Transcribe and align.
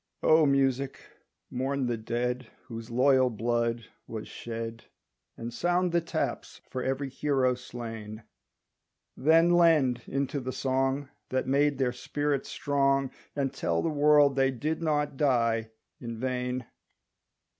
O 0.23 0.47
Music 0.47 0.99
mourn 1.51 1.85
the 1.85 1.95
dead 1.95 2.47
Whose 2.65 2.89
loyal 2.89 3.29
blood 3.29 3.85
was 4.07 4.27
shed, 4.27 4.85
And 5.37 5.53
sound 5.53 5.91
the 5.91 6.01
taps 6.01 6.59
for 6.71 6.81
every 6.81 7.07
hero 7.07 7.53
slain; 7.53 8.23
Then 9.15 9.51
lend 9.51 10.01
into 10.07 10.39
the 10.39 10.53
song 10.53 11.09
That 11.29 11.45
made 11.45 11.77
their 11.77 11.93
spirit 11.93 12.47
strong, 12.47 13.11
And 13.35 13.53
tell 13.53 13.83
the 13.83 13.89
world 13.89 14.35
they 14.35 14.49
did 14.49 14.81
not 14.81 15.17
die 15.17 15.69
in 15.99 16.17
vain. 16.17 16.65